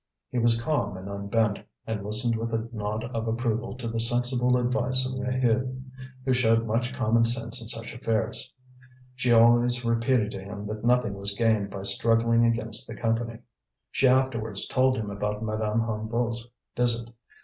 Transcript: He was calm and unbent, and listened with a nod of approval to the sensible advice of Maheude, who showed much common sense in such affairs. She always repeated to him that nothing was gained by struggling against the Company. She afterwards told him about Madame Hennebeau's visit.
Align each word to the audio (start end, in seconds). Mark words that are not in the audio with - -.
He 0.31 0.39
was 0.39 0.59
calm 0.59 0.97
and 0.97 1.07
unbent, 1.07 1.59
and 1.85 2.03
listened 2.03 2.35
with 2.35 2.51
a 2.55 2.67
nod 2.75 3.03
of 3.13 3.27
approval 3.27 3.75
to 3.77 3.87
the 3.87 3.99
sensible 3.99 4.57
advice 4.57 5.05
of 5.05 5.13
Maheude, 5.13 5.79
who 6.25 6.33
showed 6.33 6.65
much 6.65 6.91
common 6.91 7.23
sense 7.23 7.61
in 7.61 7.67
such 7.67 7.93
affairs. 7.93 8.51
She 9.13 9.31
always 9.31 9.85
repeated 9.85 10.31
to 10.31 10.43
him 10.43 10.65
that 10.65 10.83
nothing 10.83 11.13
was 11.13 11.35
gained 11.35 11.69
by 11.69 11.83
struggling 11.83 12.45
against 12.47 12.87
the 12.87 12.95
Company. 12.95 13.41
She 13.91 14.07
afterwards 14.07 14.65
told 14.67 14.97
him 14.97 15.11
about 15.11 15.43
Madame 15.43 15.81
Hennebeau's 15.81 16.47
visit. 16.75 17.11